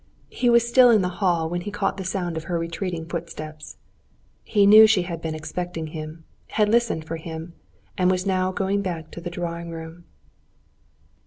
[0.31, 3.77] He was still in the hall when he caught the sound of her retreating footsteps.
[4.43, 7.53] He knew she had been expecting him, had listened for him,
[7.99, 10.05] and was now going back to the drawing room.